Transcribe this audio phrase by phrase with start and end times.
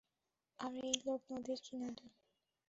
[0.59, 2.05] আর এই লোক নদীর কিনারে!